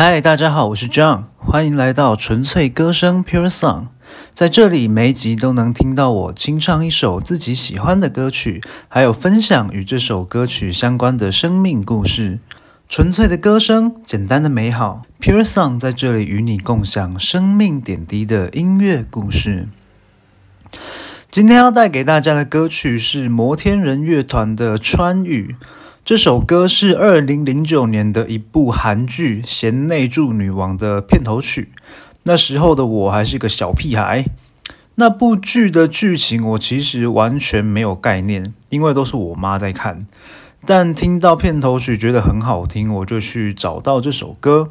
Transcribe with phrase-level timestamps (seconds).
[0.00, 3.86] 嗨，大家好，我是 John，欢迎来到纯粹歌声 Pure Song。
[4.32, 12.38] 在这里，每一集都能听到我清唱一首自己喜欢的歌曲，还有分享与这首歌曲相关的生命故事。
[12.88, 19.66] 纯粹的歌声，简单的美好，Pure Song 在这里与你共享生命点滴的音乐故事。
[21.28, 25.56] 今天要带给大家的歌曲是摩天人乐团的《川语》。
[26.08, 31.68] 这首歌是二零零九年的一部韩剧《贤内助女王》的片头曲。
[32.22, 34.24] 那时候的我还是个小屁孩，
[34.94, 40.06] 那部剧的剧情我其实完全没有概念，因为都是我妈在看。
[40.64, 44.70] 但听到片头曲觉得很好听，我就去找到这首歌，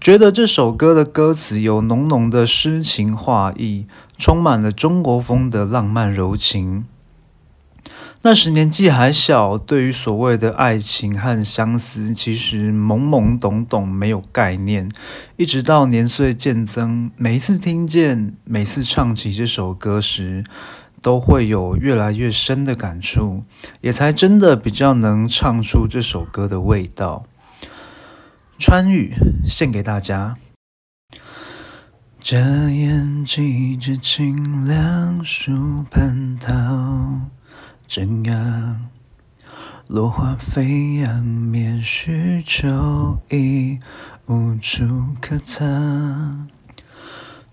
[0.00, 3.86] 觉得这首歌的歌词有浓浓的诗情画意，
[4.16, 6.84] 充满了中国风的浪漫柔情。
[8.22, 14.90] 那时年纪还小，对于所谓的爱情和相思，其实懵懵懂懂，没有概念。
[15.36, 20.42] 一直到年岁渐增，每一次听见、每次唱起这首歌时，
[21.00, 23.44] 都会有越来越深的感触，
[23.82, 27.24] 也才真的比较能唱出这首歌的味道。
[28.58, 29.14] 川语
[29.46, 30.36] 献给大家。
[32.20, 35.52] 这眼几只清凉树
[35.88, 37.37] 蟠桃。
[37.88, 38.90] 正阳，
[39.86, 43.78] 落花飞扬，棉絮秋意
[44.26, 46.46] 无处可藏。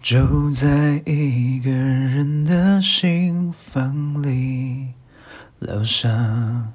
[0.01, 4.89] 就在一个人的心房里
[5.59, 6.73] 疗伤，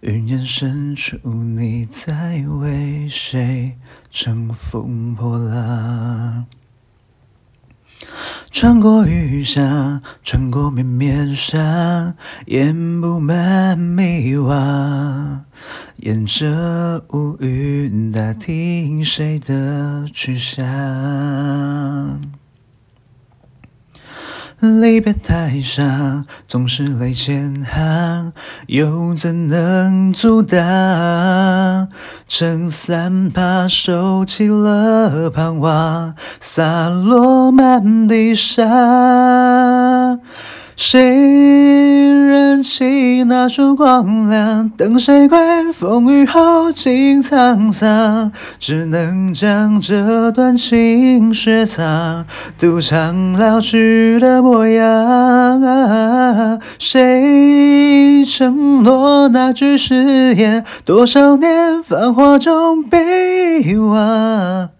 [0.00, 3.76] 云烟深处，你在为谁
[4.08, 6.46] 乘风破浪？
[8.50, 12.14] 穿过雨巷，穿过绵绵沙，
[12.46, 15.38] 掩布满迷惘，
[15.96, 20.66] 沿着乌云打听谁的去向。
[24.60, 28.32] 离别太伤，总是泪千行，
[28.66, 31.88] 又怎能阻挡？
[32.28, 40.20] 撑伞把收起了盼望，洒落满地上。
[40.82, 44.66] 谁燃起那束光亮？
[44.78, 45.38] 等谁归？
[45.74, 52.24] 风雨后尽沧桑，只能将这段情雪藏，
[52.58, 56.58] 独唱老去的模样。
[56.78, 60.64] 谁承诺那句誓言？
[60.86, 64.70] 多少年繁华中被遗忘。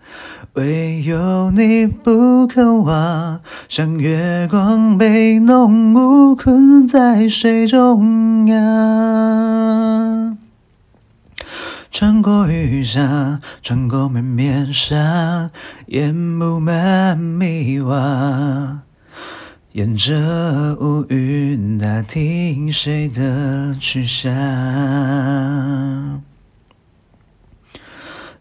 [0.55, 2.11] 唯有你不
[2.47, 10.39] 渴望，像月光被浓雾困在水中央。
[11.91, 15.50] 穿过雨沙，穿过绵绵沙，
[15.87, 18.79] 烟布满迷惘，
[19.73, 24.31] 沿着乌云打听谁的去向。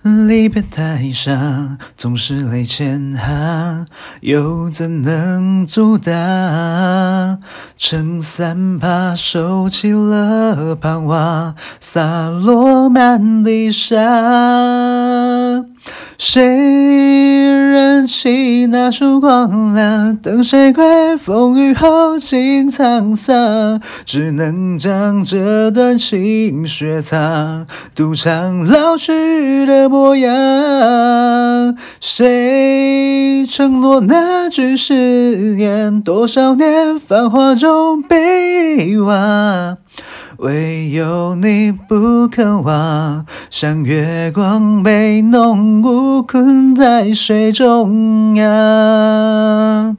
[0.02, 3.86] 离别太傻，总是泪千行，
[4.22, 7.40] 又怎能阻挡？
[7.78, 13.98] 撑伞把收起了盼望，洒落满地上。
[16.22, 16.44] 谁
[17.72, 20.13] 燃起那束光亮？
[20.18, 21.16] 等谁归？
[21.16, 27.66] 风雨后尽沧桑，只能将这段情雪藏，
[27.96, 31.78] 独唱老去的模样。
[32.02, 36.02] 谁承诺那句誓言？
[36.02, 39.78] 多少年繁华中被遗忘。
[40.40, 49.98] 唯有你不肯忘，像月光被浓雾困在水中央。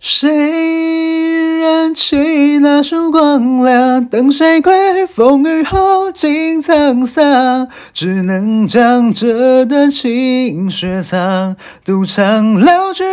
[0.00, 4.04] 谁燃起那束光亮？
[4.04, 5.06] 等谁归？
[5.06, 11.54] 风雨后尽沧桑，只能将这段情雪藏，
[11.84, 13.04] 独唱老去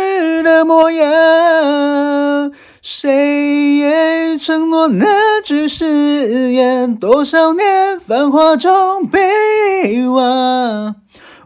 [0.42, 2.52] 的模样。
[2.82, 3.78] 谁
[4.38, 6.96] 承诺那句誓言？
[6.96, 9.20] 多少年繁华中被
[9.94, 10.94] 遗忘，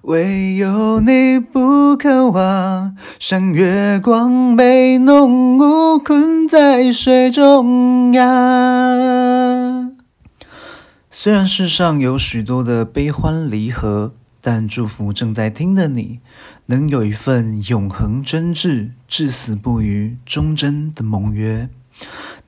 [0.02, 9.96] 唯有你不渴望，像月光被浓雾困在水中央。
[11.10, 14.12] 虽然世上有许多的悲欢离合。
[14.40, 16.20] 但祝福正在听的你，
[16.66, 21.68] 能有一份永恒真挚、至死不渝、忠贞的盟约，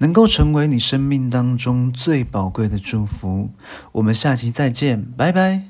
[0.00, 3.48] 能够成为你生命当中最宝贵的祝福。
[3.92, 5.69] 我们下期再见，拜拜。